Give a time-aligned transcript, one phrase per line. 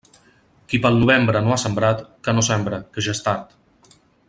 [0.71, 3.55] Qui pel novembre no ha sembrat, que no sembre, que ja és tard.